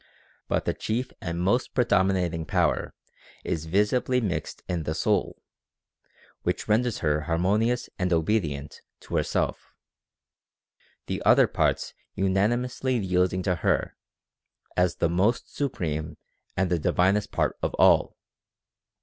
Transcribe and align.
But 0.47 0.65
the 0.65 0.73
chief 0.73 1.11
and 1.21 1.39
most 1.39 1.75
predominating 1.75 2.43
power 2.43 2.95
is 3.43 3.67
visibly 3.67 4.19
mixed 4.19 4.63
in 4.67 4.81
the 4.81 4.95
soul, 4.95 5.43
which 6.41 6.67
renders 6.67 6.97
her 7.05 7.21
harmonious 7.25 7.87
and 7.99 8.11
obedient 8.11 8.81
to 9.01 9.15
herself, 9.15 9.75
the 11.05 11.21
other 11.23 11.45
parts 11.45 11.93
unanimously 12.15 12.97
yielding 12.97 13.43
to 13.43 13.57
her 13.57 13.95
as 14.75 14.95
the 14.95 15.07
most 15.07 15.55
su 15.55 15.69
preme 15.69 16.15
and 16.57 16.71
the 16.71 16.79
divinest 16.79 17.31
part 17.31 17.55
of 17.61 17.75
all. 17.75 18.17